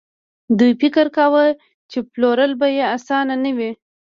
دوی 0.59 0.71
فکر 0.81 1.05
کاوه 1.15 1.45
چې 1.91 1.97
پلورل 2.11 2.51
به 2.59 2.67
يې 2.77 2.83
اسانه 2.95 3.35
نه 3.43 3.51
وي. 3.57 3.71